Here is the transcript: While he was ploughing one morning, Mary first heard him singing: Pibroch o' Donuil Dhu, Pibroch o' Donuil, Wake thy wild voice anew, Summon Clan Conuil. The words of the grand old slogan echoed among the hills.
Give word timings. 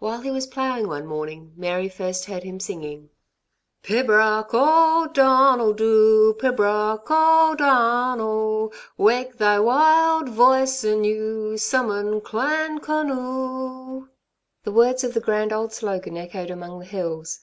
While 0.00 0.22
he 0.22 0.30
was 0.32 0.48
ploughing 0.48 0.88
one 0.88 1.06
morning, 1.06 1.52
Mary 1.56 1.88
first 1.88 2.24
heard 2.24 2.42
him 2.42 2.58
singing: 2.58 3.10
Pibroch 3.84 4.52
o' 4.52 5.06
Donuil 5.12 5.72
Dhu, 5.74 6.34
Pibroch 6.36 7.04
o' 7.08 7.54
Donuil, 7.56 8.72
Wake 8.98 9.38
thy 9.38 9.60
wild 9.60 10.28
voice 10.30 10.82
anew, 10.82 11.56
Summon 11.56 12.20
Clan 12.22 12.80
Conuil. 12.80 14.08
The 14.64 14.72
words 14.72 15.04
of 15.04 15.14
the 15.14 15.20
grand 15.20 15.52
old 15.52 15.72
slogan 15.72 16.16
echoed 16.16 16.50
among 16.50 16.80
the 16.80 16.84
hills. 16.86 17.38